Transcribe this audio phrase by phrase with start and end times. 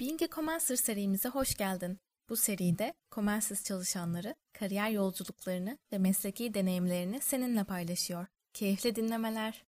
[0.00, 1.98] Being a Commencer serimize hoş geldin.
[2.28, 8.26] Bu seride Comensis çalışanları kariyer yolculuklarını ve mesleki deneyimlerini seninle paylaşıyor.
[8.52, 9.64] Keyifli dinlemeler.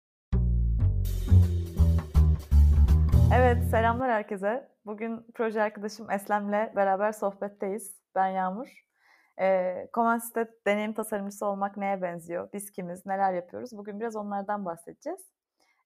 [3.35, 4.69] Evet, selamlar herkese.
[4.87, 7.97] Bugün proje arkadaşım Eslem'le beraber sohbetteyiz.
[8.15, 8.69] Ben Yağmur.
[9.41, 12.49] Ee, Comensis'te deneyim tasarımcısı olmak neye benziyor?
[12.53, 13.07] Biz kimiz?
[13.07, 13.71] Neler yapıyoruz?
[13.73, 15.21] Bugün biraz onlardan bahsedeceğiz.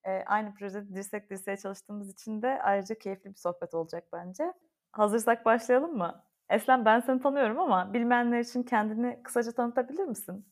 [0.05, 4.53] Aynı projede dirsek dirseğe çalıştığımız için de ayrıca keyifli bir sohbet olacak bence.
[4.91, 6.23] Hazırsak başlayalım mı?
[6.49, 10.45] Eslem ben seni tanıyorum ama bilmeyenler için kendini kısaca tanıtabilir misin?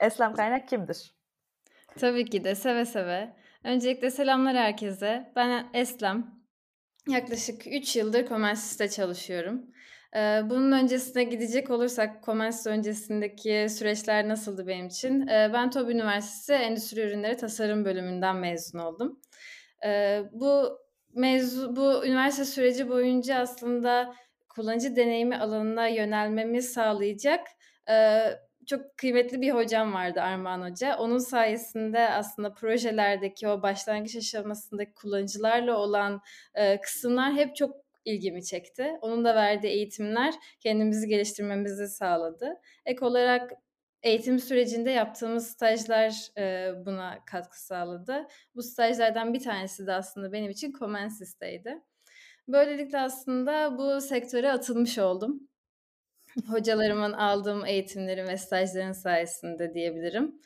[0.00, 1.14] Eslem Kaynak kimdir?
[1.98, 3.36] Tabii ki de seve seve.
[3.64, 5.32] Öncelikle selamlar herkese.
[5.36, 6.40] Ben Eslem.
[7.08, 9.66] Yaklaşık 3 yıldır Comensis'te çalışıyorum.
[10.44, 15.26] Bunun öncesine gidecek olursak Comensis öncesindeki süreçler nasıldı benim için?
[15.26, 19.20] Ben TOB Üniversitesi Endüstri Ürünleri Tasarım bölümünden mezun oldum.
[20.32, 20.78] Bu
[21.14, 24.14] mevzu, bu üniversite süreci boyunca aslında
[24.48, 27.46] kullanıcı deneyimi alanına yönelmemi sağlayacak
[28.66, 30.96] çok kıymetli bir hocam vardı Armağan Hoca.
[30.96, 36.20] Onun sayesinde aslında projelerdeki o başlangıç aşamasındaki kullanıcılarla olan
[36.82, 38.98] kısımlar hep çok ilgimi çekti.
[39.00, 42.54] Onun da verdiği eğitimler kendimizi geliştirmemizi sağladı.
[42.86, 43.52] Ek olarak
[44.02, 48.26] eğitim sürecinde yaptığımız stajlar e, buna katkı sağladı.
[48.54, 51.82] Bu stajlardan bir tanesi de aslında benim için Comensis'teydi.
[52.48, 55.48] Böylelikle aslında bu sektöre atılmış oldum.
[56.48, 60.40] Hocalarımın aldığım eğitimlerin ve stajların sayesinde diyebilirim.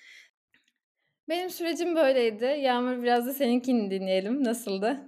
[1.29, 2.45] Benim sürecim böyleydi.
[2.45, 4.45] Yağmur biraz da seninkini dinleyelim.
[4.45, 5.01] Nasıldı?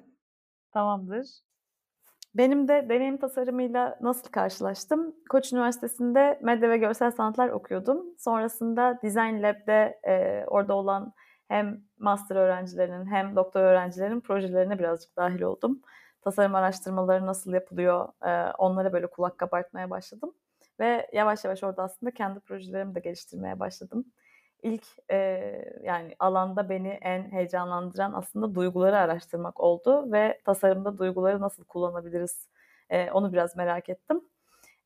[0.73, 1.46] Tamamdır.
[2.37, 5.15] Benim de deneyim tasarımıyla nasıl karşılaştım?
[5.31, 8.07] Koç Üniversitesi'nde medya ve görsel sanatlar okuyordum.
[8.19, 11.13] Sonrasında Design Lab'de e, orada olan
[11.49, 15.83] hem master öğrencilerinin hem doktor öğrencilerin projelerine birazcık dahil oldum.
[16.23, 20.33] Tasarım araştırmaları nasıl yapılıyor e, onlara böyle kulak kabartmaya başladım.
[20.81, 24.05] Ve yavaş yavaş orada aslında kendi projelerimi de geliştirmeye başladım.
[24.63, 25.17] İlk e,
[25.83, 32.49] yani alanda beni en heyecanlandıran aslında duyguları araştırmak oldu ve tasarımda duyguları nasıl kullanabiliriz
[32.91, 34.21] e, onu biraz merak ettim.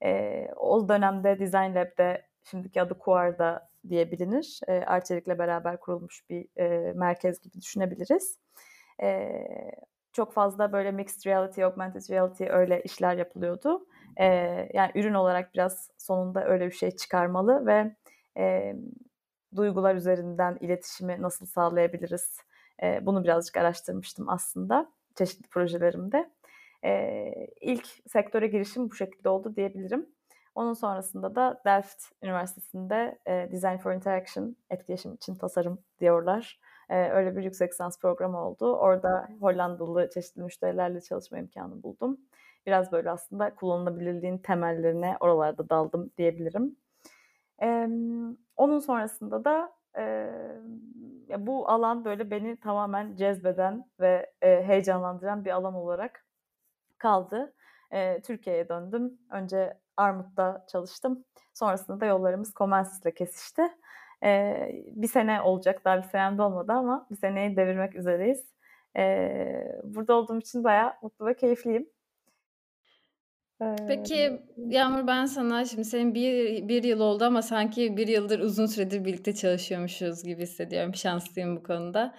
[0.05, 4.61] E, o dönemde Design Lab'de şimdiki adı Kuar'da diye bilinir.
[4.69, 8.39] E, Arçelik'le beraber kurulmuş bir e, merkez gibi düşünebiliriz.
[9.03, 9.31] E,
[10.13, 13.87] çok fazla böyle mixed reality, augmented reality öyle işler yapılıyordu.
[14.17, 14.27] E,
[14.75, 17.97] yani ürün olarak biraz sonunda öyle bir şey çıkarmalı ve
[18.39, 18.75] e,
[19.57, 22.39] duygular üzerinden iletişimi nasıl sağlayabiliriz?
[23.03, 26.31] Bunu birazcık araştırmıştım aslında çeşitli projelerimde.
[26.85, 30.07] E, ilk sektöre girişim bu şekilde oldu diyebilirim.
[30.55, 36.61] Onun sonrasında da Delft Üniversitesi'nde Design for Interaction, etkileşim için tasarım diyorlar.
[36.91, 38.77] Öyle bir yüksek lisans programı oldu.
[38.77, 42.21] Orada Hollandalı çeşitli müşterilerle çalışma imkanı buldum.
[42.67, 46.77] Biraz böyle aslında kullanılabilirliğin temellerine oralarda daldım diyebilirim.
[47.63, 47.89] E,
[48.57, 50.31] onun sonrasında da e,
[51.39, 56.27] bu alan böyle beni tamamen cezbeden ve e, heyecanlandıran bir alan olarak
[56.99, 57.55] kaldı.
[57.91, 59.19] E, Türkiye'ye döndüm.
[59.31, 61.25] Önce Armut'ta çalıştım.
[61.55, 63.63] Sonrasında da yollarımız Comensis'le kesişti.
[64.25, 64.57] E,
[64.93, 68.47] bir sene olacak, daha bir senemde olmadı ama bir seneyi devirmek üzereyiz.
[68.97, 71.91] E, burada olduğum için bayağı mutlu ve keyifliyim.
[73.89, 78.67] Peki Yağmur ben sana şimdi senin bir, bir yıl oldu ama sanki bir yıldır uzun
[78.67, 80.95] süredir birlikte çalışıyormuşuz gibi hissediyorum.
[80.95, 82.17] Şanslıyım bu konuda.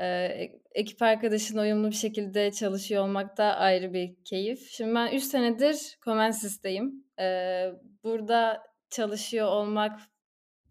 [0.00, 4.70] Ee, ekip arkadaşın uyumlu bir şekilde çalışıyor olmak da ayrı bir keyif.
[4.70, 7.04] Şimdi ben 3 senedir Comensis'teyim.
[7.20, 7.66] Ee,
[8.04, 10.00] burada çalışıyor olmak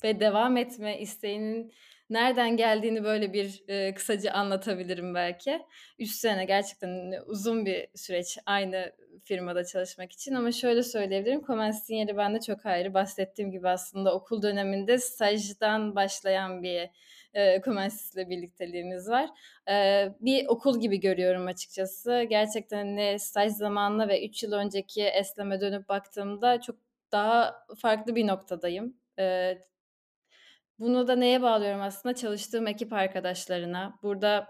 [0.04, 1.72] ve devam etme isteğinin
[2.12, 5.62] nereden geldiğini böyle bir e, kısaca anlatabilirim belki.
[6.00, 8.92] 3 sene gerçekten uzun bir süreç aynı
[9.24, 11.42] firmada çalışmak için ama şöyle söyleyebilirim.
[11.42, 12.94] Comensis'in yeri bende çok ayrı.
[12.94, 16.90] Bahsettiğim gibi aslında okul döneminde stajdan başlayan bir
[17.34, 19.30] e, Comensis'le birlikteliğimiz var.
[19.70, 22.26] E, bir okul gibi görüyorum açıkçası.
[22.30, 26.75] Gerçekten ne staj zamanına ve 3 yıl önceki Eslem'e dönüp baktığımda çok
[27.12, 28.98] daha farklı bir noktadayım.
[29.19, 29.57] E,
[30.81, 32.16] bunu da neye bağlıyorum aslında?
[32.16, 34.00] Çalıştığım ekip arkadaşlarına.
[34.04, 34.48] Burada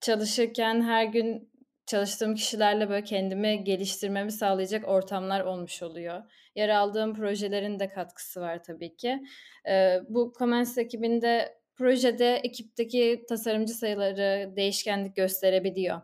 [0.00, 1.52] çalışırken her gün
[1.86, 6.22] çalıştığım kişilerle böyle kendimi geliştirmemi sağlayacak ortamlar olmuş oluyor.
[6.54, 9.22] Yer aldığım projelerin de katkısı var tabii ki.
[9.68, 16.00] Ee, bu Comens ekibinde projede ekipteki tasarımcı sayıları değişkenlik gösterebiliyor.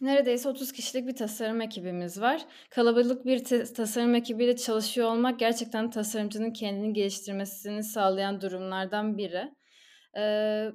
[0.00, 2.42] Neredeyse 30 kişilik bir tasarım ekibimiz var.
[2.70, 3.44] Kalabalık bir
[3.74, 9.54] tasarım ekibiyle çalışıyor olmak gerçekten tasarımcının kendini geliştirmesini sağlayan durumlardan biri.
[10.16, 10.68] Ee,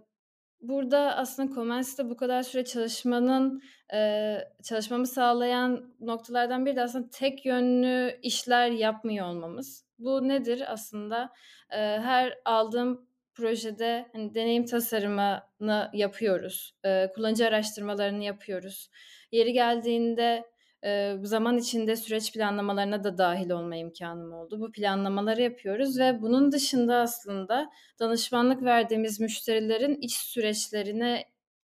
[0.62, 3.62] burada aslında Comens'te bu kadar süre çalışmanın,
[3.94, 9.86] eee, çalışmamı sağlayan noktalardan biri de aslında tek yönlü işler yapmıyor olmamız.
[10.00, 11.33] Bu nedir aslında?
[11.71, 13.08] Eee, her aldığım
[13.39, 16.74] projede, hani, deneyim tasarımını yapıyoruz.
[16.86, 18.89] Eee, kullanıcı araştırmalarını yapıyoruz.
[19.31, 20.44] Yeri geldiğinde,
[20.83, 24.59] eee, zaman içinde süreç planlamalarına da dâhil olma imkânım oldu.
[24.62, 27.69] Bu planlamaları yapıyoruz ve bunun dışında aslında
[28.00, 31.24] danışmanlık verdiğimiz müşterilerin iç süreçlerine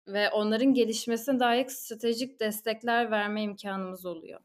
[0.08, 4.40] ve onların gelişmesine dair stratejik destekler verme imkânımız oluyor.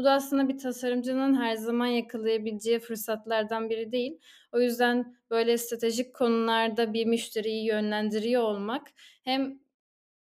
[0.00, 4.20] Bu da aslında bir tasarımcının her zaman yakalayabileceği fırsatlardan biri değil.
[4.52, 8.86] O yüzden böyle stratejik konularda bir müşteriyi yönlendiriyor olmak
[9.24, 9.58] hem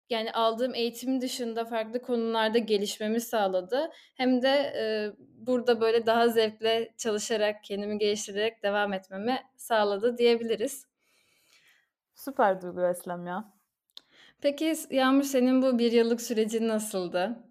[0.09, 6.93] yani aldığım eğitim dışında farklı konularda gelişmemi sağladı hem de, eee, burada böyle daha zevkle
[6.97, 10.85] çalışarak, kendimi geliştirerek devam etmemi sağladı diyebiliriz.
[12.15, 13.53] Süper duyuluyor Eslem ya.
[14.41, 17.43] Peki Yağmur senin bu 1 yıllık sürecin nasıldı?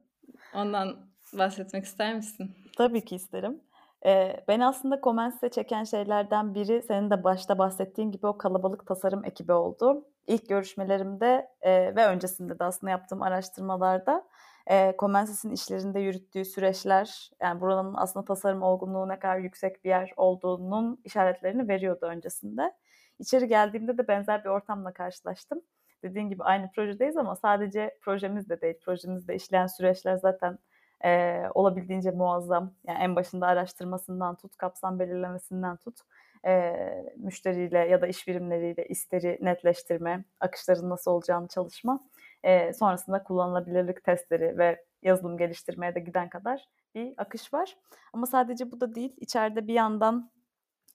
[0.54, 2.50] Ondan bahsetmek ister misin?
[2.76, 3.60] Tabii ki isterim.
[4.04, 9.24] Eee, beni aslında Comens'e çeken şeylerden biri senin de başta bahsettiğin gibi o kalabalık tasarım
[9.24, 10.04] ekibi oldu.
[10.26, 14.24] İlk görüşmelerimde, eee, ve öncesinde de aslında yaptığım araştırmalarda,
[14.70, 20.12] eee, Comensis'in işlerinde yürüttüğü süreçler, yani buranın aslında tasarım olgunluğu ne kadar yüksek bir yer
[20.16, 22.72] olduğunun işaretlerini veriyordu öncesinde.
[23.18, 25.60] İçeri geldiğimde de benzer bir ortamla karşılaştım.
[26.02, 30.58] Dediğin gibi aynı projedeyiz ama sadece projemiz de değil, projemizde işleyen süreçler zaten,
[31.04, 32.74] eee, olabildiğince muazzam.
[32.86, 35.98] Yani en başında araştırmasından tut, kapsam belirlemesinden tut,
[36.46, 42.00] eee, müşteriyle ya da iş birimleriyle isteri netleştirme, akışların nasıl olacağını çalışma,
[42.44, 47.76] eee, sonrasında kullanılabilirlik testleri ve yazılım geliştirmeye de giden kadar bir akış var.
[48.12, 50.30] Ama sadece bu da değil, içeride bir yandan,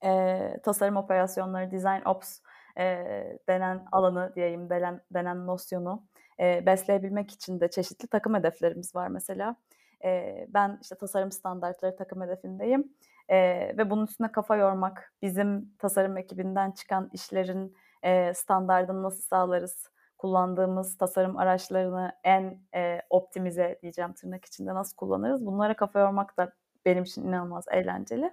[0.04, 2.39] eee, tasarım operasyonları, design ops,
[2.77, 6.04] eee, denen alanı diyeyim, denen denen nosyonu,
[6.39, 9.56] eee, besleyebilmek için de çeşitli takım hedeflerimiz var mesela.
[10.03, 12.94] Eee, ben, işte, tasarım standartları takım hedefindeyim,
[13.30, 19.89] eee, ve bunun üstüne kafa yormak, bizim tasarım ekibinden çıkan işlerin, eee, standardını nasıl sağlarız,
[20.18, 26.54] kullandığımız tasarım araçlarını en, eee, optimize diyeceğim tırnak içinde nasıl kullanırız, bunlara kafa yormak da
[26.86, 28.31] benim için inanılmaz eğlenceli.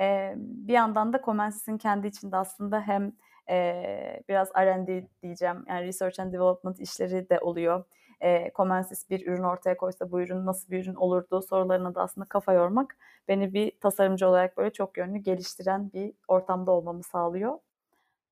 [0.00, 3.12] Eee, bir yandan da Comensis'in kendi içinde aslında hem,
[3.50, 7.84] eee, biraz R&D diyeceğim, yani research and development işleri de oluyor.
[8.22, 12.26] Eee, Comensis bir ürün ortaya koysa bu ürün nasıl bir ürün olurdu sorularına da aslında
[12.28, 12.96] kafa yormak
[13.28, 17.58] beni bir tasarımcı olarak böyle çok yönlü geliştiren bir ortamda olmamı sağlıyor.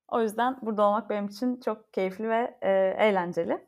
[0.09, 3.67] O yüzden burada olmak benim için çok keyifli ve, eee, eğlenceli.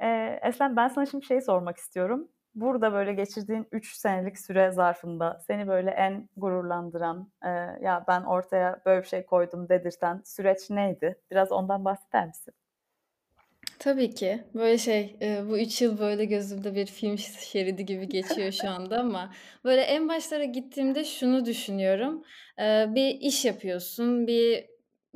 [0.00, 2.28] Eee, Eslem ben sana şimdi şeyi sormak istiyorum.
[2.54, 8.80] Burada böyle geçirdiğin 3 senelik süre zarfında seni böyle en gururlandıran, eee, "Ya, ben ortaya
[8.86, 11.20] böyle bir şey koydum." dedirten süreç neydi?
[11.30, 12.54] Biraz ondan bahseder misin?
[13.80, 14.44] Tabii ki.
[14.54, 18.98] Böyle şey, eee, bu 3 yıl böyle gözümde bir film şeridi gibi geçiyor şu anda
[19.00, 19.32] ama
[19.64, 22.24] böyle en başlara gittiğimde şunu düşünüyorum.
[22.58, 24.66] Eee, bir iş yapıyorsun, bir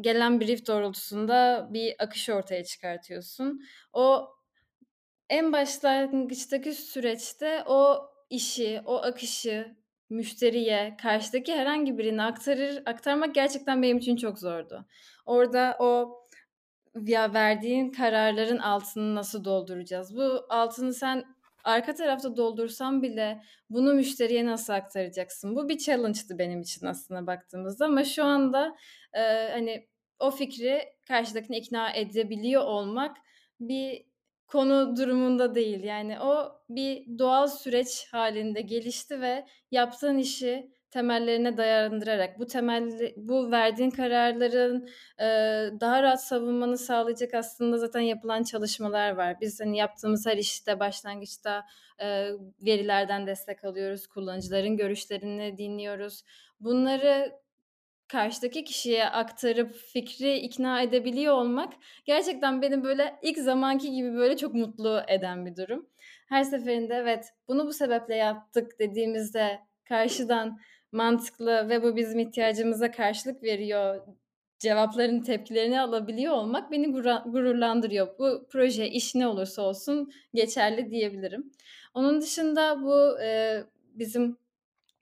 [0.00, 3.60] gelen brief doğrultusunda bir akış ortaya çıkartıyorsun.
[3.92, 4.28] O
[5.30, 9.76] en başlangıçtaki süreçte o işi, o akışı
[10.10, 14.86] müşteriye, karşıdaki herhangi birine aktarır aktarmak gerçekten benim için çok zordu.
[15.26, 16.20] Orada o
[17.02, 20.16] ya, verdiğin kararların altını nasıl dolduracağız?
[20.16, 21.24] Bu altını sen
[21.64, 25.56] arka tarafta doldursan bile bunu müşteriye nasıl aktaracaksın?
[25.56, 28.76] Bu bir challenge'tı benim için aslında baktığımızda ama şu anda,
[29.14, 33.16] eee, hani, o fikri karşıdakini ikna edebiliyor olmak
[33.60, 34.06] bir
[34.46, 35.84] konu durumunda değil.
[35.84, 43.50] Yani o bir doğal süreç hâlinde gelişti ve yaptığın işi temellerine dayandırarak bu temelli bu
[43.50, 44.88] verdiğin kararların,
[45.20, 49.36] eee, daha rahat savunmanı sağlayacak aslında zaten yapılan çalışmalar var.
[49.40, 51.66] Biz, hani, yaptığımız her işte başlangıçta,
[52.00, 52.32] eee,
[52.66, 56.22] verilerden destek alıyoruz, kullanıcıların görüşlerini dinliyoruz.
[56.60, 57.32] Bunları
[58.08, 61.72] karşıdaki kişiye aktarıp fikri ikna edebiliyor olmak
[62.04, 65.88] gerçekten beni böyle ilk zamanki gibi böyle çok mutlu eden bir durum.
[66.28, 70.58] Her seferinde evet, "Bunu bu sebeple yaptık." dediğimizde karşıdan
[70.94, 74.00] mantıklı ve bu bizim ihtiyacımıza karşılık veriyor
[74.58, 76.92] cevaplarını, tepkilerini alabiliyor olmak beni
[77.26, 78.08] gururlandırıyor.
[78.18, 81.52] Bu proje, iş ne olursa olsun geçerli diyebilirim.
[81.94, 84.36] Onun dışında bu, eee, bizim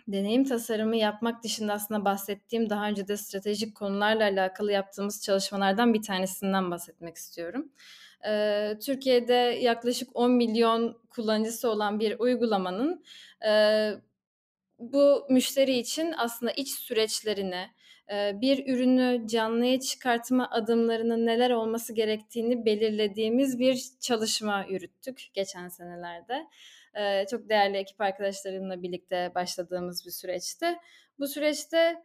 [0.09, 6.03] deneyim tasarımı yapmak dışında aslında bahsettiğim daha önce de stratejik konularla alakalı yaptığımız çalışmalardan bir
[6.03, 7.73] tanesinden bahsetmek istiyorum.
[8.25, 13.05] Eee, Türkiye'de yaklaşık 10 milyon kullanıcısı olan bir uygulamanın,
[13.45, 14.01] eee,
[14.93, 17.67] bu müşteri için aslında iç süreçlerini,
[18.35, 26.47] bir ürünü canlıya çıkartma adımlarının neler olması gerektiğini belirlediğimiz bir çalışma yürüttük geçen senelerde.
[27.31, 30.79] Çok değerli ekip arkadaşlarımla birlikte başladığımız bir süreçte.
[31.19, 32.03] Bu süreçte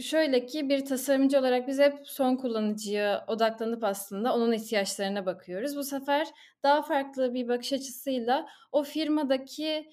[0.00, 5.76] şöyle ki bir tasarımcı olarak biz hep son kullanıcıya odaklanıp aslında onun ihtiyaçlarına bakıyoruz.
[5.76, 6.28] Bu sefer
[6.62, 9.90] daha farklı bir bakış açısıyla o firmadaki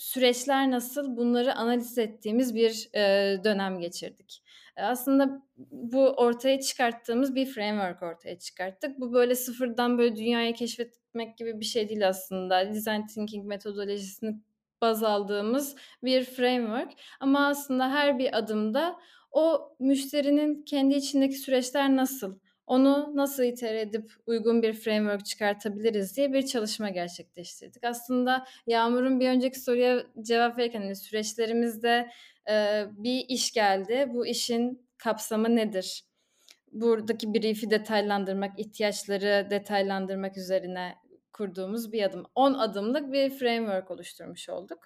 [0.00, 3.00] süreçler nasıl bunları analiz ettiğimiz bir e,
[3.44, 4.42] dönem geçirdik.
[4.76, 9.00] E, aslında bu ortaya çıkarttığımız bir framework ortaya çıkarttık.
[9.00, 12.74] Bu böyle sıfırdan böyle dünyayı keşfetmek gibi bir şey değil aslında.
[12.74, 14.36] Design thinking metodolojisini
[14.80, 16.92] baz aldığımız bir framework.
[17.20, 18.96] Ama aslında her bir adımda
[19.32, 22.38] o müşterinin kendi içindeki süreçler nasıl?
[22.70, 27.84] Onu nasıl iter edip uygun bir framework çıkartabiliriz diye bir çalışma gerçekleştirdik.
[27.84, 32.10] Aslında Yağmur'un bir önceki soruya cevap verirken hani süreçlerimizde
[32.50, 34.08] e, bir iş geldi.
[34.14, 36.04] Bu işin kapsamı nedir?
[36.72, 40.94] Buradaki brief'i detaylandırmak, ihtiyaçları detaylandırmak üzerine
[41.40, 42.24] kurduğumuz bir adım.
[42.34, 44.78] 10 adımlık bir framework oluşturmuş olduk.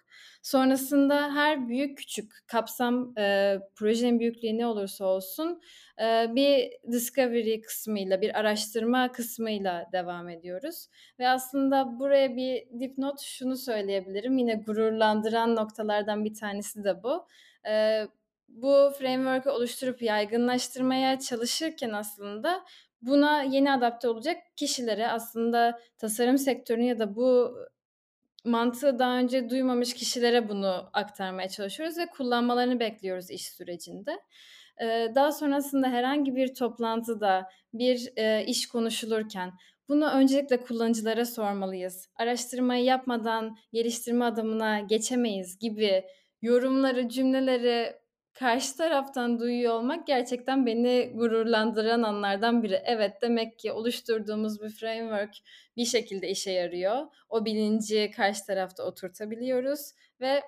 [0.43, 5.61] Sonrasında her büyük küçük kapsam e, projenin büyüklüğü ne olursa olsun
[6.01, 10.87] e, bir discovery kısmıyla, bir araştırma kısmıyla devam ediyoruz.
[11.19, 14.39] Ve aslında buraya bir dipnot şunu söyleyebilirim.
[14.39, 17.27] Yine gururlandıran noktalardan bir tanesi de bu.
[17.69, 18.07] E,
[18.49, 22.65] bu framework'ı oluşturup yaygınlaştırmaya çalışırken aslında
[23.07, 27.57] buna yeni adapte olacak kişilere aslında tasarım sektörünün ya da bu
[28.45, 34.21] mantığı daha önce duymamış kişilere bunu aktarmaya çalışıyoruz ve kullanmalarını bekliyoruz iş sürecinde.
[35.15, 38.13] Daha sonrasında herhangi bir toplantıda bir
[38.47, 39.53] iş konuşulurken
[39.89, 42.09] bunu öncelikle kullanıcılara sormalıyız.
[42.17, 46.05] Araştırmayı yapmadan geliştirme adımına geçemeyiz gibi
[46.43, 48.04] yorumları, cümleleri
[48.35, 52.83] karşı taraftan duyuyor olmak gerçekten beni gururlandıran anlardan biri.
[52.85, 55.35] Evet demek ki oluşturduğumuz bir framework
[55.77, 57.07] bir şekilde işe yarıyor.
[57.29, 60.43] O bilinci karşı tarafta oturtabiliyoruz ve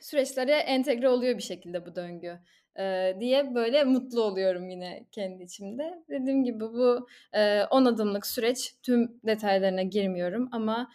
[0.00, 2.38] süreçlere entegre oluyor bir şekilde bu döngü
[3.20, 6.02] diye böyle mutlu oluyorum yine kendi içimde.
[6.10, 10.90] Dediğim gibi bu e, 10 adımlık süreç tüm detaylarına girmiyorum ama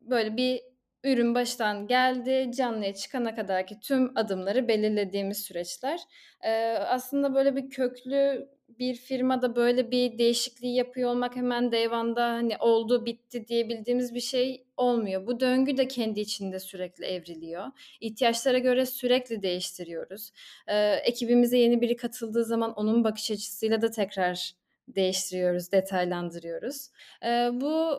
[0.00, 0.71] böyle bir
[1.04, 6.00] ürün baştan geldi, canlıya çıkana kadarki tüm adımları belirlediğimiz süreçler.
[6.44, 12.56] Ee, aslında böyle bir köklü bir firmada böyle bir değişikliği yapıyor olmak hemen devanda hani
[12.58, 15.26] oldu bitti diyebildiğimiz bir şey olmuyor.
[15.26, 17.66] Bu döngü de kendi içinde sürekli evriliyor.
[18.00, 20.30] İhtiyaçlara göre sürekli değiştiriyoruz.
[20.66, 24.52] Ee, ekibimize yeni biri katıldığı zaman onun bakış açısıyla da tekrar
[24.88, 26.88] değiştiriyoruz, detaylandırıyoruz.
[27.24, 27.98] Ee, bu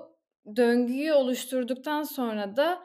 [0.55, 2.83] döngüyü oluşturduktan sonra da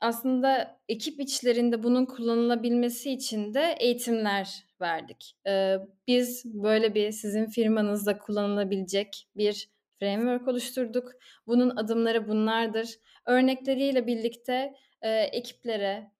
[0.00, 5.36] aslında ekip içlerinde bunun kullanılabilmesi için de eğitimler verdik.
[5.46, 5.76] Ee,
[6.06, 11.12] biz böyle bir sizin firmanızda kullanılabilecek bir framework oluşturduk.
[11.46, 12.94] Bunun adımları bunlardır.
[13.26, 16.10] Örnekleriyle birlikte e, ekiplere,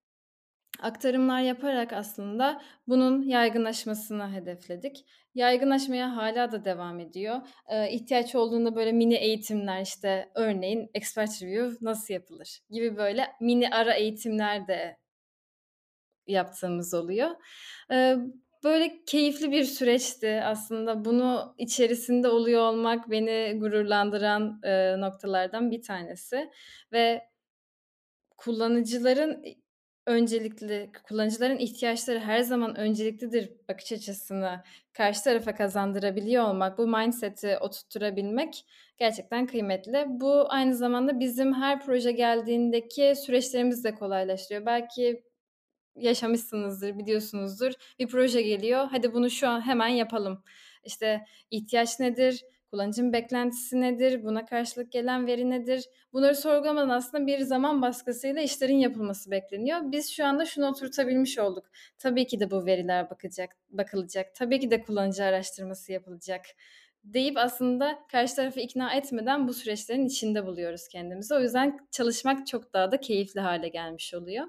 [0.82, 5.06] aktarımlar yaparak aslında bunun yaygınlaşmasını hedefledik.
[5.34, 7.40] Yaygınlaşmaya hala da devam ediyor.
[7.68, 13.70] Ee, ihtiyaç olduğunda böyle mini eğitimler işte örneğin expert review nasıl yapılır gibi böyle mini
[13.70, 14.96] ara eğitimler de
[16.26, 17.30] yaptığımız oluyor.
[17.92, 18.16] Ee,
[18.64, 21.04] böyle keyifli bir süreçti aslında.
[21.04, 26.50] Bunu içerisinde oluyor olmak beni gururlandıran e, noktalardan bir tanesi
[26.92, 27.30] ve
[28.37, 29.44] kullanıcıların
[30.11, 34.62] öncelikli, kullanıcıların ihtiyaçları her zaman önceliklidir bakış açısını
[34.93, 38.64] karşı tarafa kazandırabiliyor olmak, bu mindset'i oturtturabilmek
[38.99, 40.05] gerçekten kıymetli.
[40.09, 44.67] Bu aynı zamanda bizim her proje geldiğindeki süreçlerimizi de kolaylaştırıyor.
[44.67, 45.23] Belki
[45.97, 47.73] yaşamışsınızdır, biliyorsunuzdur.
[47.99, 48.88] Bir proje geliyor.
[48.90, 50.43] Hadi bunu şu an hemen yapalım.
[50.85, 52.45] İşte ihtiyaç nedir?
[52.71, 54.25] Kullanıcının beklentisi nedir?
[54.25, 55.85] Buna karşılık gelen veri nedir?
[56.12, 59.81] Bunları sorgulamadan aslında bir zaman baskısıyla işlerin yapılması bekleniyor.
[59.85, 61.67] Biz şu anda şunu oturtabilmiş olduk.
[61.99, 64.35] Tabii ki de bu veriler bakacak, bakılacak.
[64.35, 66.45] Tabii ki de kullanıcı araştırması yapılacak
[67.05, 71.35] deyip aslında karşı tarafı ikna etmeden bu süreçlerin içinde buluyoruz kendimizi.
[71.35, 74.47] O yüzden çalışmak çok daha da keyifli hale gelmiş oluyor.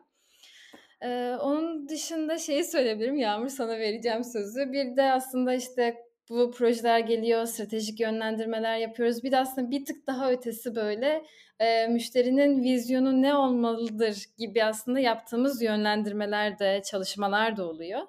[1.01, 3.18] Ee, onun dışında şeyi söyleyebilirim.
[3.18, 4.72] Yağmur sana vereceğim sözü.
[4.72, 9.24] Bir de aslında işte bu projeler geliyor, stratejik yönlendirmeler yapıyoruz.
[9.24, 11.25] Bir de aslında bir tık daha ötesi böyle
[11.60, 18.01] e, müşterinin vizyonu ne olmalıdır gibi aslında yaptığımız yönlendirmeler de, çalışmalar da oluyor.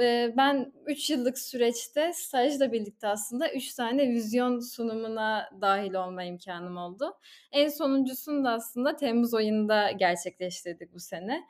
[0.00, 6.76] E, ben 3 yıllık süreçte stajla birlikte aslında 3 tane vizyon sunumuna dahil olma imkanım
[6.76, 7.14] oldu.
[7.52, 11.44] En sonuncusunu da aslında Temmuz ayında gerçekleştirdik bu sene.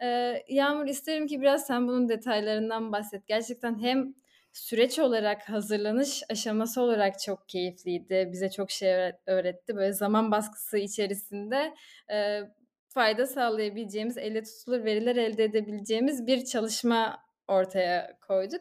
[0.00, 3.26] Eee, Yağmur isterim ki biraz sen bunun detaylarından bahset.
[3.26, 4.14] Gerçekten hem
[4.52, 8.28] süreç olarak, hazırlanış aşaması olarak çok keyifliydi.
[8.32, 9.76] Bize çok şey öğretti.
[9.76, 11.74] Böyle zaman baskısı içerisinde,
[12.10, 12.50] eee,
[12.88, 18.60] fayda sağlayabileceğimiz, elle tutulur veriler elde edebileceğimiz bir çalışma ortaya koyduk.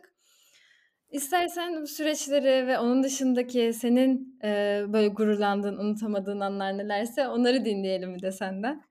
[1.10, 8.15] İstersen bu süreçleri ve onun dışındaki senin, eee, böyle gururlandığın, unutamadığın anlar nelerse onları dinleyelim
[8.15, 8.84] bir de senden.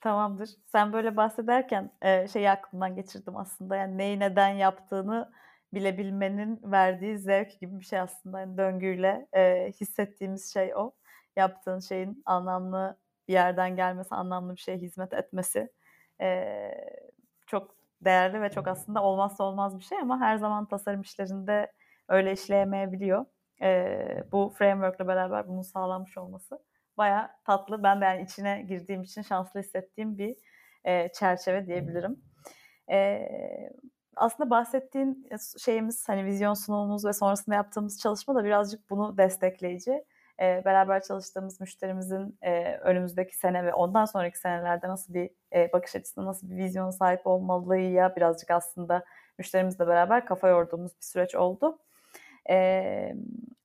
[0.00, 0.50] Tamamdır.
[0.72, 5.30] Sen böyle bahsederken, eee, şeyi aklımdan geçirdim aslında, yani neyi neden yaptığını
[5.74, 8.38] bilebilmenin verdiği zevk gibi bir şey aslında.
[8.38, 10.92] Hani döngüyle, eee, hissettiğimiz şey o.
[11.36, 12.96] Yaptığın şeyin anlamlı
[13.28, 15.68] bir yerden gelmesi, anlamlı bir şeye hizmet etmesi,
[16.20, 17.00] eee,
[17.46, 21.72] çok değerli ve çok aslında olmazsa olmaz bir şey ama her zaman tasarım işlerinde
[22.08, 23.26] öyle işleyemeyebiliyor.
[23.60, 26.58] Eee, bu framework'le beraber bunun sağlanmış olması
[26.96, 27.82] bayağı tatlı.
[27.82, 30.36] Ben de yani içine girdiğim için şanslı hissettiğim bir
[30.86, 32.16] eee, çerçeve diyebilirim.
[32.90, 33.70] Eee,
[34.16, 35.28] aslında bahsettiğin
[35.58, 40.04] şeyimiz hani vizyon sunumumuz ve sonrasında yaptığımız çalışma da birazcık bunu destekleyici.
[40.40, 45.96] Eee, beraber çalıştığımız müşterimizin eee, önümüzdeki sene ve ondan sonraki senelerde nasıl bir eee, bakış
[45.96, 49.04] açısına, nasıl bir vizyona sahip olmalıyı birazcık aslında
[49.38, 51.78] müşterimizle beraber kafa yorduğumuz bir süreç oldu.
[52.48, 53.16] Eee,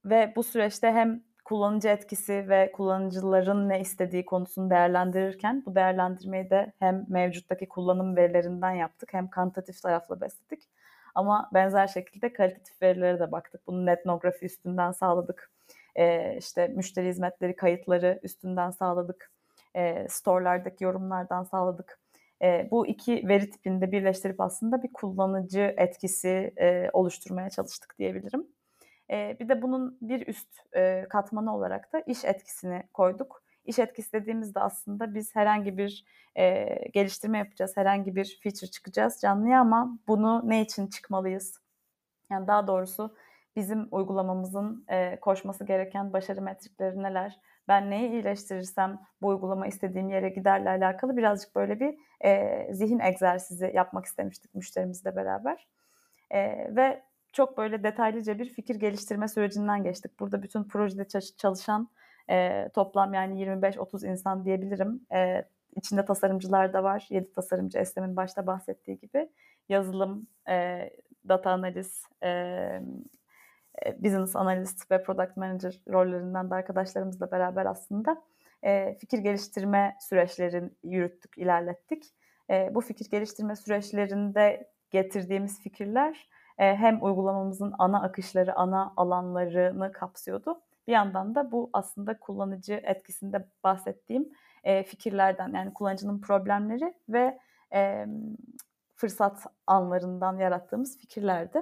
[0.05, 6.73] ve bu süreçte hem kullanıcı etkisi ve kullanıcıların ne istediği konusunu değerlendirirken bu değerlendirmeyi de
[6.79, 10.69] hem mevcuttaki kullanım verilerinden yaptık hem kantitatif tarafla besledik.
[11.15, 13.67] Ama benzer şekilde kalitatif verilere de baktık.
[13.67, 15.51] Bunu etnografi üstünden sağladık.
[15.95, 19.31] Ee, işte müşteri hizmetleri kayıtları üstünden sağladık.
[19.75, 21.99] Ee, storelardaki yorumlardan sağladık.
[22.41, 28.47] Ee, bu iki veri tipini de birleştirip aslında bir kullanıcı etkisi e, oluşturmaya çalıştık diyebilirim.
[29.09, 30.49] Bir de bunun bir üst
[31.09, 33.43] katmanı olarak da iş etkisini koyduk.
[33.65, 36.05] İş etkisi dediğimizde aslında biz herhangi bir
[36.93, 41.59] geliştirme yapacağız, herhangi bir feature çıkacağız canlıya ama bunu ne için çıkmalıyız?
[42.31, 43.15] Yani daha doğrusu
[43.55, 44.85] bizim uygulamamızın
[45.21, 47.39] koşması gereken başarı metrikleri neler?
[47.67, 51.97] Ben neyi iyileştirirsem bu uygulama istediğim yere giderle alakalı birazcık böyle bir
[52.73, 55.67] zihin egzersizi yapmak istemiştik müşterimizle beraber.
[56.31, 60.19] E, ve çok böyle detaylıca bir fikir geliştirme sürecinden geçtik.
[60.19, 61.89] Burada bütün projede çalışan
[62.29, 65.01] e, toplam yani 25-30 insan diyebilirim.
[65.13, 65.43] E,
[65.75, 67.07] içinde tasarımcılar da var.
[67.09, 69.29] 7 tasarımcı Eslem'in başta bahsettiği gibi.
[69.69, 70.89] Yazılım, e,
[71.27, 72.81] data analiz, e,
[73.97, 78.21] business analyst ve product manager rollerinden de arkadaşlarımızla beraber aslında
[78.63, 82.03] e, fikir geliştirme süreçlerini yürüttük, ilerlettik.
[82.49, 90.61] E, bu fikir geliştirme süreçlerinde getirdiğimiz fikirler e, hem uygulamamızın ana akışları, ana alanlarını kapsıyordu.
[90.87, 94.29] Bir yandan da bu aslında kullanıcı etkisinde bahsettiğim
[94.63, 97.39] e, fikirlerden yani kullanıcının problemleri ve
[97.73, 98.05] e,
[98.95, 101.61] fırsat anlarından yarattığımız fikirlerdi.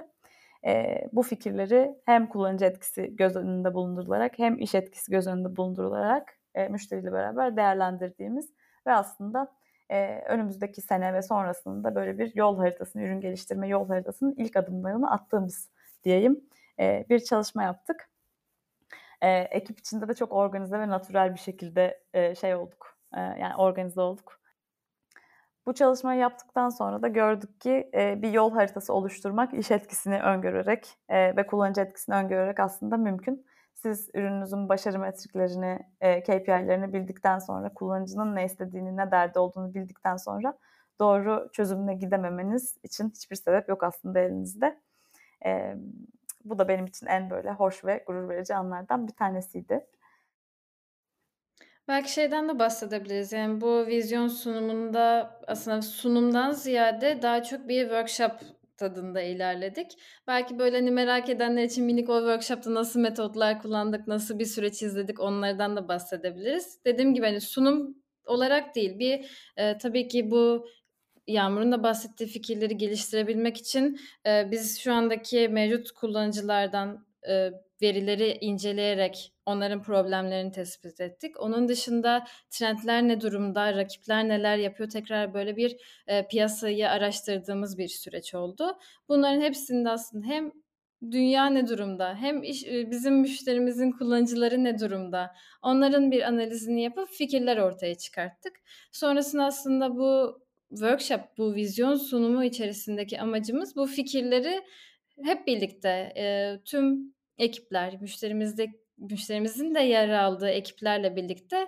[0.66, 6.38] E, bu fikirleri hem kullanıcı etkisi göz önünde bulundurularak hem iş etkisi göz önünde bulundurularak
[6.54, 8.52] e, müşteriyle beraber değerlendirdiğimiz
[8.86, 9.52] ve aslında
[9.90, 15.10] e, önümüzdeki sene ve sonrasında böyle bir yol haritasını, ürün geliştirme yol haritasının ilk adımlarını
[15.10, 15.70] attığımız
[16.04, 16.40] diyeyim
[16.80, 18.10] e, bir çalışma yaptık.
[19.22, 23.56] E, ekip içinde de çok organize ve natürel bir şekilde e, şey olduk, e, yani
[23.56, 24.38] organize olduk.
[25.66, 30.86] Bu çalışmayı yaptıktan sonra da gördük ki e, bir yol haritası oluşturmak iş etkisini öngörerek
[31.08, 33.46] e, ve kullanıcı etkisini öngörerek aslında mümkün.
[33.82, 40.16] Siz ürününüzün başarı metriklerini, e, KPI'lerini bildikten sonra, kullanıcının ne istediğini, ne derdi olduğunu bildikten
[40.16, 40.58] sonra
[41.00, 44.80] doğru çözümüne gidememeniz için hiçbir sebep yok aslında elinizde.
[45.46, 45.76] E,
[46.44, 49.86] bu da benim için en böyle hoş ve gurur verici anlardan bir tanesiydi.
[51.88, 53.32] Belki şeyden de bahsedebiliriz.
[53.32, 59.98] Yani bu vizyon sunumunda aslında sunumdan ziyade daha çok bir workshop tadında ilerledik.
[60.26, 64.82] Belki böyle hani merak edenler için minik o workshop'ta nasıl metotlar kullandık, nasıl bir süreç
[64.82, 66.84] izledik onlardan da bahsedebiliriz.
[66.84, 67.94] Dediğim gibi hani sunum
[68.26, 70.66] olarak değil bir e, tabii ki bu
[71.26, 77.50] Yağmur'un da bahsettiği fikirleri geliştirebilmek için e, biz şu andaki mevcut kullanıcılardan e,
[77.82, 81.40] verileri inceleyerek onların problemlerini tespit ettik.
[81.40, 85.76] Onun dışında trendler ne durumda, rakipler neler yapıyor tekrar böyle bir
[86.06, 88.78] e, piyasayı araştırdığımız bir süreç oldu.
[89.08, 90.52] Bunların hepsinde aslında hem
[91.10, 97.56] dünya ne durumda, hem iş, bizim müşterimizin kullanıcıları ne durumda, onların bir analizini yapıp fikirler
[97.56, 98.52] ortaya çıkarttık.
[98.92, 104.62] Sonrasında aslında bu workshop, bu vizyon sunumu içerisindeki amacımız bu fikirleri
[105.24, 108.66] hep birlikte e, tüm ekipler, müşterimizde
[108.98, 111.66] müşterimizin de yer aldığı ekiplerle birlikte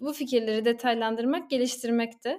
[0.00, 2.38] bu fikirleri detaylandırmak, geliştirmekti.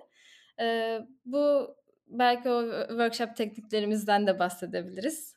[0.61, 1.75] Ee, bu
[2.07, 5.33] belki o workshop tekniklerimizden de bahsedebiliriz.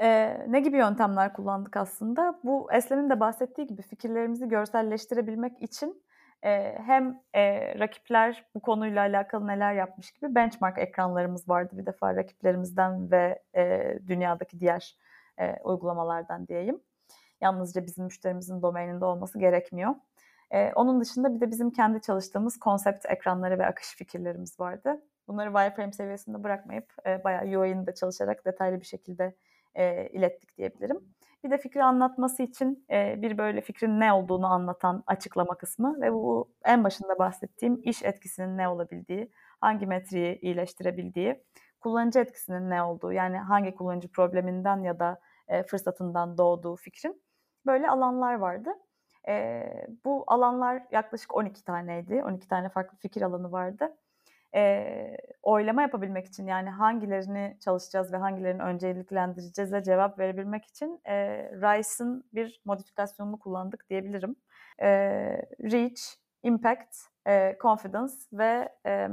[0.00, 2.40] Eee, ne gibi yöntemler kullandık aslında?
[2.44, 6.02] Bu Eslem'in de bahsettiği gibi fikirlerimizi görselleştirebilmek için
[6.44, 12.16] eee, hem eee, rakipler bu konuyla alakalı neler yapmış gibi benchmark ekranlarımız vardı bir defa
[12.16, 14.96] rakiplerimizden ve eee, dünyadaki diğer
[15.40, 16.80] eee, uygulamalardan diyeyim.
[17.40, 19.94] Yalnızca bizim müşterimizin domaininde olması gerekmiyor.
[20.52, 25.00] Eee, onun dışında bir de bizim kendi çalıştığımız konsept ekranları ve akış fikirlerimiz vardı.
[25.28, 29.34] Bunları wireframe seviyesinde bırakmayıp e, bayağı UI'nin de çalışarak detaylı bir şekilde
[29.74, 31.00] e, ilettik diyebilirim.
[31.44, 36.12] Bir de fikri anlatması için e, bir böyle fikrin ne olduğunu anlatan açıklama kısmı ve
[36.12, 41.44] bu en başında bahsettiğim iş etkisinin ne olabildiği, hangi metriği iyileştirebildiği,
[41.80, 47.22] kullanıcı etkisinin ne olduğu yani hangi kullanıcı probleminden ya da e, fırsatından doğduğu fikrin
[47.66, 48.70] böyle alanlar vardı.
[49.28, 49.62] E,
[50.04, 52.24] bu alanlar yaklaşık 12 taneydi.
[52.24, 53.96] 12 tane farklı fikir alanı vardı
[54.54, 61.14] e, oylama yapabilmek için yani hangilerini çalışacağız ve hangilerini önceliklendireceğize cevap verebilmek için e,
[61.52, 64.36] RISE'ın bir modifikasyonunu kullandık diyebilirim.
[64.78, 64.88] E,
[65.62, 66.00] Reach,
[66.42, 69.08] Impact, e, Confidence ve e,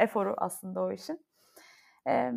[0.00, 1.26] eforu aslında o işin.
[2.08, 2.32] E,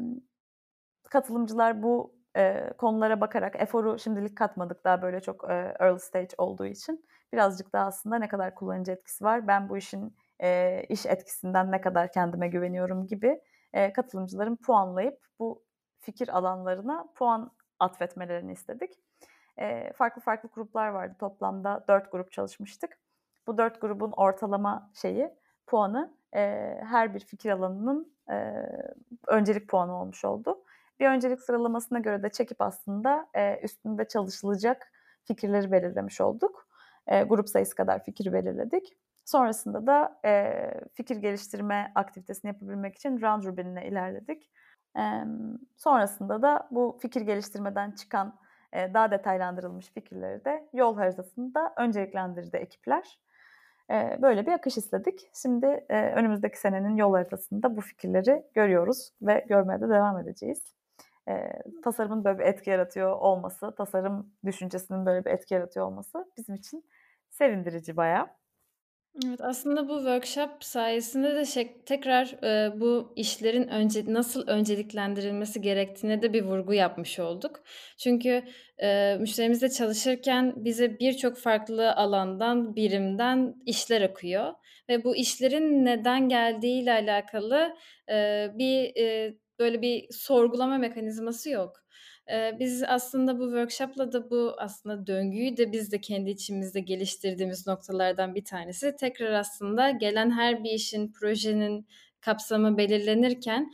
[1.10, 6.65] katılımcılar bu e, konulara bakarak eforu şimdilik katmadık daha böyle çok e, early stage olduğu
[6.65, 11.71] için birazcık daha aslında ne kadar kullanıcı etkisi var ben bu işin e, iş etkisinden
[11.71, 13.41] ne kadar kendime güveniyorum gibi
[13.74, 15.63] e, katılımcıların puanlayıp bu
[16.00, 18.93] fikir alanlarına puan atfetmelerini istedik.
[19.58, 21.15] E, farklı farklı gruplar vardı.
[21.19, 22.98] Toplamda dört grup çalışmıştık.
[23.48, 25.30] Bu dört grubun ortalama şeyi,
[25.67, 26.41] puanı e,
[26.84, 28.54] her bir fikir alanının e,
[29.28, 30.63] öncelik puanı olmuş oldu.
[31.00, 34.91] Bir öncelik sıralamasına göre de çekip aslında e, üstünde çalışılacak
[35.24, 36.67] fikirleri belirlemiş olduk.
[37.08, 38.98] E, grup sayısı kadar fikir belirledik.
[39.26, 40.56] Sonrasında da e,
[40.94, 44.52] fikir geliştirme aktivitesini yapabilmek için round robin'ine ilerledik.
[44.98, 45.02] E,
[45.78, 48.40] sonrasında da bu fikir geliştirmeden çıkan
[48.74, 53.20] e, daha detaylandırılmış fikirleri de yol haritasında önceliklendirdi ekipler.
[53.92, 55.30] E, böyle bir akış istedik.
[55.42, 60.76] Şimdi e, önümüzdeki senenin yol haritasında bu fikirleri görüyoruz ve görmeye de devam edeceğiz.
[61.30, 61.52] E,
[61.84, 66.86] tasarımın böyle bir etki yaratıyor olması, tasarım düşüncesinin böyle bir etki yaratıyor olması bizim için
[67.30, 68.28] sevindirici bayağı.
[69.23, 76.21] Evet, aslında bu workshop sayesinde de şey tekrar, eee, bu işlerin önce nasıl önceliklendirilmesi gerektiğine
[76.21, 77.63] de bir vurgu yapmış olduk.
[77.97, 78.43] Çünkü,
[78.82, 84.54] eee, müşterimizle çalışırken bize birçok farklı alandan, birimden işler akıyor
[84.89, 87.75] ve bu işlerin neden geldiğiyle alakalı,
[88.10, 91.85] eee, bir, eee, böyle bir sorgulama mekanizması yok.
[92.60, 98.36] Biz aslında bu workshop'la da bu aslında döngüyü de biz de kendi içimizde geliştirdiğimiz noktalardan
[98.36, 98.96] bir tanesi.
[98.96, 101.88] Tekrar aslında gelen her bir işin, projenin
[102.22, 103.72] kapsamı belirlenirken,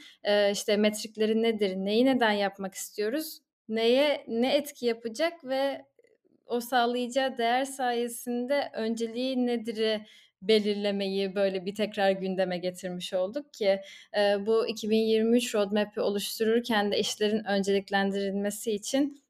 [0.52, 5.86] işte metrikleri nedir, neyi neden yapmak istiyoruz, neye ne etki yapacak ve
[6.46, 10.06] o sağlayacağı değer sayesinde önceliği nedir'i
[10.42, 13.82] belirlemeyi böyle bir tekrar gündeme getirmiş olduk ki
[14.18, 19.24] e, bu 2023 roadmap'i oluştururken de işlerin önceliklendirilmesi için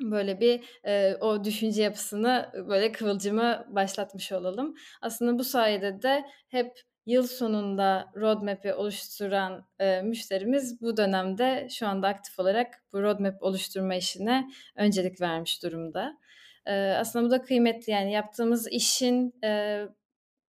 [0.00, 4.74] böyle bir e, o düşünce yapısını böyle kıvılcımı başlatmış olalım.
[5.00, 6.72] Aslında bu sayede de hep
[7.06, 13.94] yıl sonunda roadmap'i oluşturan e, müşterimiz bu dönemde şu anda aktif olarak bu roadmap oluşturma
[13.94, 16.18] işine öncelik vermiş durumda.
[16.66, 19.82] E, aslında bu da kıymetli yani yaptığımız işin e,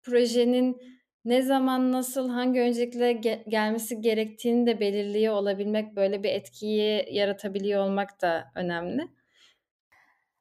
[0.06, 0.82] projenin
[1.26, 7.84] ne zaman, nasıl, hangi öncelikle ge gelmesi gerektiğini de belirliyor olabilmek, böyle bir etkiyi yaratabiliyor
[7.84, 9.08] olmak da önemli.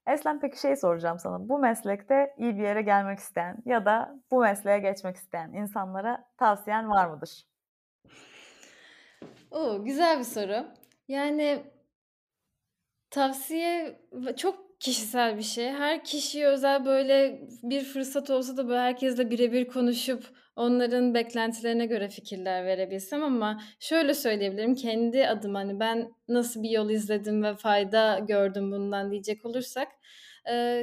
[0.07, 1.49] Eslem peki şey soracağım sana.
[1.49, 6.91] Bu meslekte iyi bir yere gelmek isteyen ya da bu mesleğe geçmek isteyen insanlara tavsiyen
[6.91, 7.47] var mıdır?
[9.51, 10.67] O, güzel bir soru.
[11.09, 11.63] Yani
[13.11, 14.01] tavsiye
[14.37, 15.69] çok kişisel bir şey.
[15.73, 20.25] Her kişiye özel böyle bir fırsat olsa da böyle herkesle birebir konuşup
[20.57, 26.91] onların beklentilerine göre fikirler verebilsem ama şöyle söyleyebilirim kendi adıma hani ben nasıl bir yol
[26.91, 29.89] izledim ve fayda gördüm bundan diyecek olursak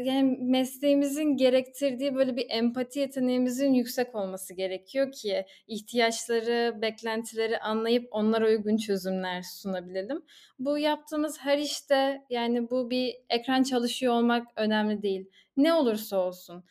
[0.03, 8.47] yani mesleğimizin gerektirdiği böyle bir empati yeteneğimizin yüksek olması gerekiyor ki ihtiyaçları, beklentileri anlayıp onlara
[8.47, 10.25] uygun çözümler sunabilelim.
[10.59, 15.29] Bu yaptığımız her işte yani bu bir ekran çalışıyor olmak önemli değil.
[15.57, 16.63] Ne olursa olsun.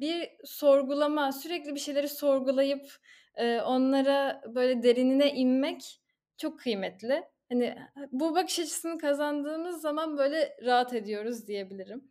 [0.00, 2.90] Bir sorgulama, sürekli bir şeyleri sorgulayıp
[3.64, 6.00] onlara böyle derinine inmek
[6.36, 7.22] çok kıymetli.
[7.48, 7.76] Hani
[8.12, 12.04] bu bakış açısını kazandığımız zaman böyle rahat ediyoruz diyebilirim.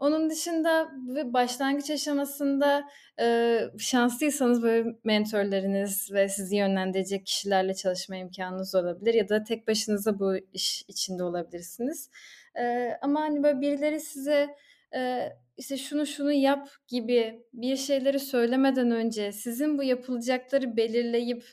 [0.00, 2.84] Onun dışında ve başlangıç aşamasında
[3.20, 10.18] e, şanslıysanız böyle mentorlarınız ve sizi yönlendirecek kişilerle çalışma imkanınız olabilir ya da tek başınıza
[10.18, 12.10] bu iş içinde olabilirsiniz.
[12.54, 14.56] E, ama hani böyle birileri size
[14.94, 21.44] e, işte şunu şunu yap gibi bir şeyleri söylemeden önce sizin bu yapılacakları belirleyip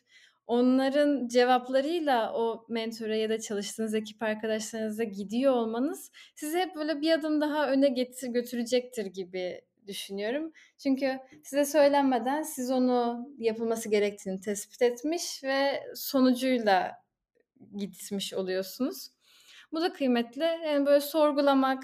[0.52, 7.12] onların cevaplarıyla o mentora ya da çalıştığınız ekip arkadaşlarınıza gidiyor olmanız sizi hep böyle bir
[7.12, 10.52] adım daha öne getir götürecektir gibi düşünüyorum.
[10.78, 16.92] Çünkü size söylenmeden siz onu yapılması gerektiğini tespit etmiş ve sonucuyla
[17.78, 19.08] gitmiş oluyorsunuz.
[19.74, 20.44] Bu da kıymetli.
[20.44, 21.84] Yani böyle sorgulamak,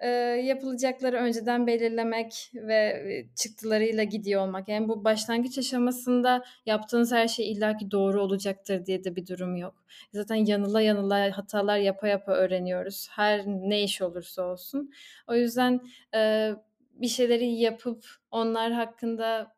[0.00, 0.08] e,
[0.44, 3.04] yapılacakları önceden belirlemek ve
[3.36, 4.68] çıktılarıyla gidiyor olmak.
[4.68, 9.74] Yani bu başlangıç aşamasında yaptığınız her şey illaki doğru olacaktır diye de bir durum yok.
[10.12, 13.08] Zaten yanıla yanıla hatalar yapa yapa öğreniyoruz.
[13.10, 14.90] Her ne iş olursa olsun.
[15.28, 15.80] O yüzden
[16.14, 16.50] e,
[16.94, 19.57] bir şeyleri yapıp onlar hakkında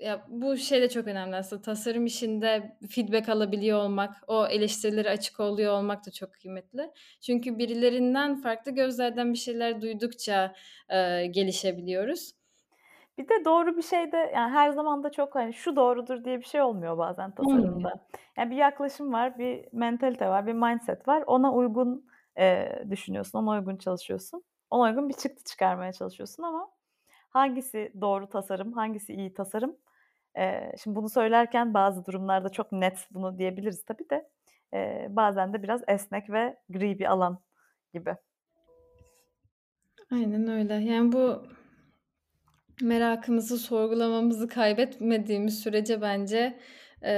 [0.00, 1.62] ya bu şey de çok önemli aslında.
[1.62, 6.90] Tasarım işinde feedback alabiliyor olmak, o eleştirilere açık oluyor olmak da çok kıymetli.
[7.20, 10.54] Çünkü birilerinden farklı gözlerden bir şeyler duydukça
[10.88, 12.32] e, gelişebiliyoruz.
[13.18, 16.38] Bir de doğru bir şey de yani her zaman da çok hani şu doğrudur diye
[16.38, 18.06] bir şey olmuyor bazen tasarımda.
[18.36, 21.24] Yani bir yaklaşım var, bir mentalite var, bir mindset var.
[21.26, 22.06] Ona uygun
[22.38, 24.44] e, düşünüyorsun, ona uygun çalışıyorsun.
[24.70, 26.70] Ona uygun bir çıktı çıkarmaya çalışıyorsun ama
[27.30, 29.76] hangisi doğru tasarım, hangisi iyi tasarım
[30.38, 34.28] e, şimdi bunu söylerken bazı durumlarda çok net bunu diyebiliriz tabii de
[34.74, 37.38] e, bazen de biraz esnek ve gri bir alan
[37.94, 38.16] gibi.
[40.12, 40.74] Aynen öyle.
[40.74, 41.46] Yani bu
[42.82, 46.58] merakımızı, sorgulamamızı kaybetmediğimiz sürece bence
[47.04, 47.10] e,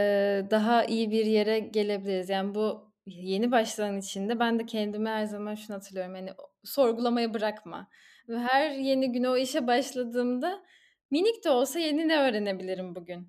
[0.50, 2.28] daha iyi bir yere gelebiliriz.
[2.28, 6.14] Yani bu yeni başlayan içinde ben de kendimi her zaman şunu hatırlıyorum.
[6.14, 6.30] Yani
[6.64, 7.88] sorgulamayı bırakma.
[8.28, 10.62] Ve her yeni güne o işe başladığımda
[11.10, 13.28] Minik de olsa yeni ne öğrenebilirim bugün?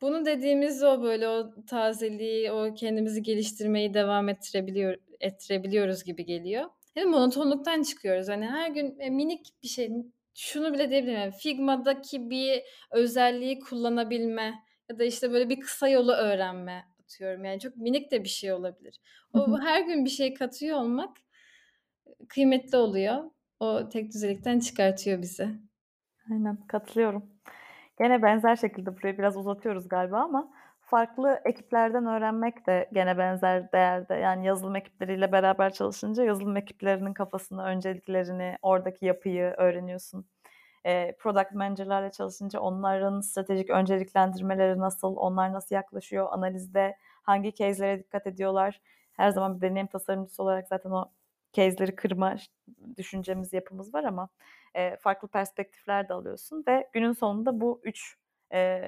[0.00, 6.64] Bunu dediğimiz o böyle o tazeliği, o kendimizi geliştirmeyi devam ettirebiliyor ettirebiliyoruz gibi geliyor.
[6.96, 8.28] Yani monotonluktan çıkıyoruz.
[8.28, 9.90] Hani her gün e, minik bir şey
[10.34, 11.20] şunu bile diyebilirim.
[11.20, 14.54] Yani Figma'daki bir özelliği kullanabilme
[14.90, 17.44] ya da işte böyle bir kısa yolu öğrenme atıyorum.
[17.44, 19.00] Yani çok minik de bir şey olabilir.
[19.32, 21.16] O her gün bir şey katıyor olmak
[22.28, 23.30] kıymetli oluyor.
[23.60, 25.48] O tek düzelikten çıkartıyor bizi.
[26.30, 27.22] Aynen katılıyorum.
[27.98, 34.14] Gene benzer şekilde burayı biraz uzatıyoruz galiba ama farklı ekiplerden öğrenmek de gene benzer değerde.
[34.14, 40.24] Yani yazılım ekipleriyle beraber çalışınca yazılım ekiplerinin kafasını, önceliklerini, oradaki yapıyı öğreniyorsun.
[40.86, 48.26] E, product manager'larla çalışınca onların stratejik önceliklendirmeleri nasıl, onlar nasıl yaklaşıyor, analizde hangi case'lere dikkat
[48.26, 48.80] ediyorlar.
[49.12, 51.10] Her zaman bir deneyim tasarımcısı olarak zaten o
[51.52, 52.36] case'leri kırma
[52.96, 54.28] düşüncemiz, yapımız var ama
[54.74, 58.16] e, farklı perspektifler de alıyorsun ve günün sonunda bu üç
[58.52, 58.80] e,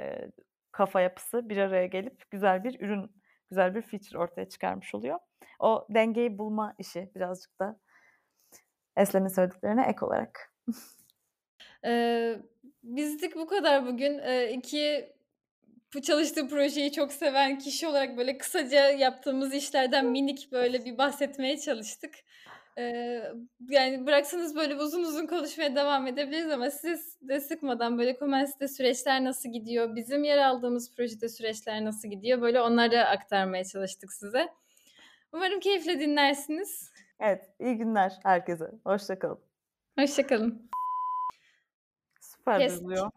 [0.72, 3.10] kafa yapısı bir araya gelip güzel bir ürün,
[3.50, 5.18] güzel bir feature ortaya çıkarmış oluyor.
[5.58, 7.80] O dengeyi bulma işi birazcık da
[8.96, 10.54] Eslem'in söylediklerine ek olarak.
[11.84, 12.36] ee,
[12.82, 14.18] bizlik bu kadar bugün.
[14.18, 15.14] Ee, iki
[15.94, 21.58] bu çalıştığı projeyi çok seven kişi olarak böyle kısaca yaptığımız işlerden minik böyle bir bahsetmeye
[21.58, 22.14] çalıştık.
[22.78, 23.32] Eee,
[23.68, 29.24] yani bıraksanız böyle uzun uzun konuşmaya devam edebiliriz ama siz de sıkmadan böyle Comens'te süreçler
[29.24, 34.48] nasıl gidiyor, bizim yer aldığımız projede süreçler nasıl gidiyor böyle onları aktarmaya çalıştık size.
[35.32, 36.92] Umarım keyifle dinlersiniz.
[37.20, 38.70] Evet, iyi günler herkese.
[38.86, 39.40] Hoşçakalın.
[39.98, 40.70] Hoşçakalın.
[42.20, 42.80] Süper Kestik.
[42.86, 43.10] duyuluyor.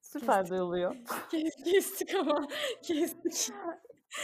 [0.00, 0.50] Süper kestik.
[0.50, 0.96] duyuluyor.
[1.64, 2.48] Kestik ama
[2.82, 3.54] kestik.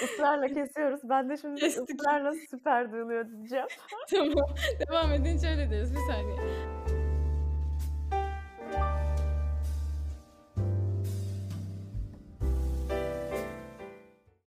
[0.03, 1.01] Israrla kesiyoruz.
[1.05, 2.01] Ben de şimdi Kestik.
[2.01, 3.67] ısrarla süper duyuluyor diyeceğim.
[4.11, 4.57] tamam.
[4.89, 5.93] Devam edin şöyle deriz.
[5.95, 6.37] Bir saniye.